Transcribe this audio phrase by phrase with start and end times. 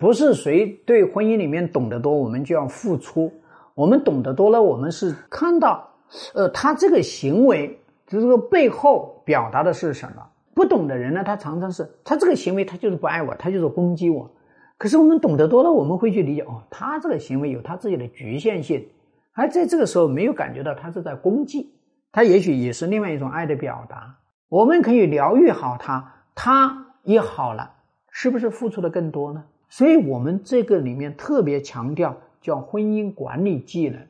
[0.00, 3.30] 不是谁对婚姻里面懂得多，我们就要付出。
[3.74, 5.86] 我们懂得多了，我们是看到，
[6.32, 10.26] 呃，他这个行为，这个背后表达的是什么？
[10.54, 14.30] 不懂的人呢，他常常是他这个行为，他就是不爱我，他就是攻击我。
[14.78, 18.88] 可是我们懂得多了，我们会去理解，哦，他这个行为有他自己的局限性，
[19.34, 21.74] 而在这个时候没有感觉到他是在攻击，
[22.10, 24.16] 他也许也是另外一种爱的表达。
[24.48, 27.74] 我们可以疗愈好他，他也好了，
[28.10, 29.44] 是不是付出的更多呢？
[29.70, 34.06] 所以我们这个里面特别强调叫婚姻管理技能。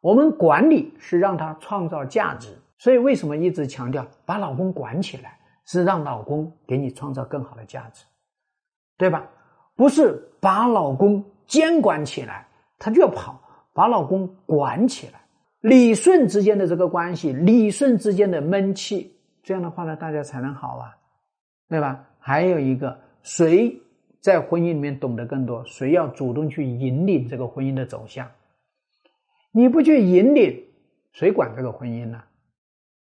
[0.00, 8.04] 我们管理是让他创造价值，所以为什么一直强调把老公管起来，是让老公给你创造更好的价值，
[8.98, 9.24] 对吧？
[9.76, 12.48] 不是把老公监管起来，
[12.78, 13.40] 他就要跑，
[13.72, 15.20] 把老公管起来。
[15.60, 20.96] 理顺之间的这个关系，理顺之间的闷气，这样的话呢，大家才能好啊，
[21.68, 22.04] 对吧？
[22.18, 23.80] 还有一个谁？
[24.22, 28.30] 在婚姻里面懂得更多，谁要主动去引领这个婚姻的走向？
[29.50, 30.64] 你不去引领，
[31.12, 32.22] 谁管这个婚姻呢？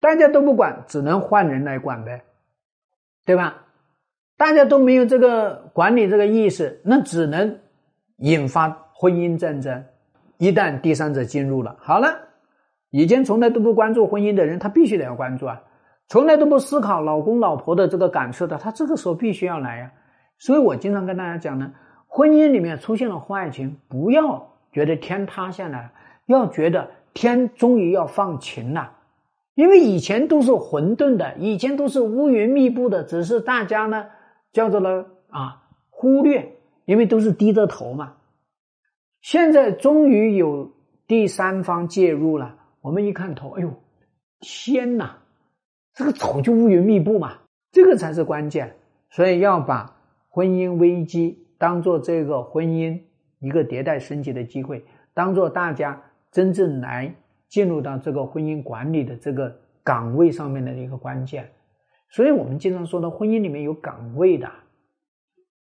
[0.00, 2.24] 大家都不管，只能换人来管呗，
[3.26, 3.66] 对吧？
[4.38, 7.60] 大家都没有这个管理这个意识，那只能
[8.16, 9.84] 引发婚姻战争。
[10.38, 12.08] 一旦第三者进入了，好了，
[12.90, 15.62] 以前从来都不关注婚姻的人，他必须得要关注啊；
[16.08, 19.92] 从来都不思考老公老婆的这个感受的，他这个时候必须要来呀。
[20.42, 21.72] 所以我经常跟大家讲呢，
[22.08, 25.92] 婚姻里面出现了婚外情，不要觉得天塌下来，
[26.26, 28.92] 要觉得天终于要放晴了，
[29.54, 34.06] 因为以前都是混沌的，以前都是乌云密布的，只是大家呢
[34.52, 36.56] 叫做呢啊忽略，
[36.86, 38.14] 因为都是低着头嘛。
[39.20, 40.72] 现在终于有
[41.06, 43.72] 第三方介入了，我们一看头，哎呦，
[44.40, 45.18] 天哪，
[45.94, 47.34] 这个早就乌云密布嘛，
[47.70, 48.74] 这个才是关键，
[49.08, 49.98] 所以要把。
[50.34, 52.98] 婚姻危机当做这个婚姻
[53.38, 57.14] 一个迭代升级的机会，当做大家真正来
[57.48, 61.46] 进入到这个婚姻管理的这个岗位上面的一个关键。
[62.08, 64.50] 所以我们经常说的，婚姻里面有岗位的，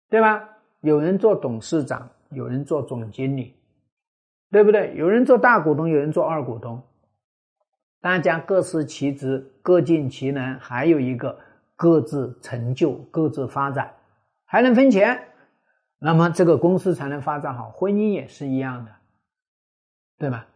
[0.09, 0.49] 对吧？
[0.83, 3.57] 有人做董事长，有人做总经理，
[4.53, 4.95] 对不对？
[4.95, 6.81] 有人做大股东，有人做二股东，
[8.01, 11.37] 大家各司其职，各尽其能，还有一个
[11.75, 13.93] 各自成就，各自发展。
[14.51, 15.29] 还能分钱，
[16.01, 17.71] 那么这个公司才能发展好。
[17.71, 18.91] 婚姻也是一样的，
[20.19, 20.49] 对吧？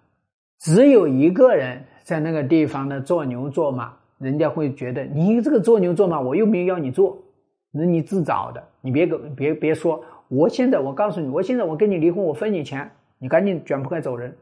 [0.59, 7.23] 只有一个人在那个地方呢做牛做马，人家会觉得你这个做牛做马，我又没有要你做，
[7.71, 8.65] 那你自找的。
[8.81, 14.37] 你别别别说，我现在我告诉你，我现在我跟你离婚，我分你钱，你赶紧卷铺盖走人，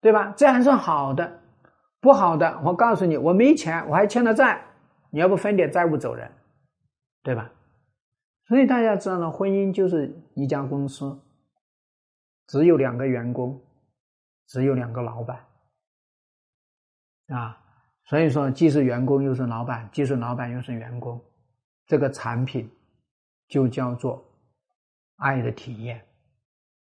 [0.00, 0.32] 对吧？
[0.38, 1.38] 这还算好的，
[2.00, 4.62] 不好的，我告诉你，我没钱，我还欠了债，
[5.10, 6.30] 你要不分点债务走人，
[7.22, 7.50] 对吧？
[8.48, 11.20] 所以大家知道呢，婚姻就是一家公司，
[12.46, 13.60] 只有两个员工，
[14.46, 15.44] 只有两个老板，
[17.28, 17.58] 啊，
[18.04, 21.20] 所以说既是员工又是老板，既是老板又是员工，
[21.86, 22.70] 这个产品
[23.48, 24.24] 就叫做
[25.16, 26.06] 爱的体验。